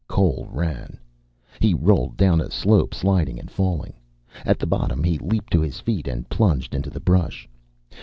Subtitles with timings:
[0.07, 0.97] Cole ran.
[1.59, 3.93] He rolled down a slope, sliding and falling.
[4.45, 7.47] At the bottom he leaped to his feet and plunged into the brush.